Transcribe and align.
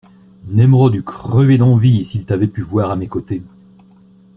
Nemrod 0.47 0.95
eût 0.95 1.03
crevé 1.03 1.59
d'envie 1.59 2.05
s'il 2.05 2.25
t'avait 2.25 2.47
pu 2.47 2.63
voir 2.63 2.89
à 2.89 2.95
mes 2.95 3.07
côtés. 3.07 3.43